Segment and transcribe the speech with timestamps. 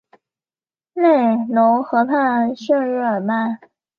[0.95, 1.05] 勒
[1.53, 3.59] 农河畔圣日耳曼。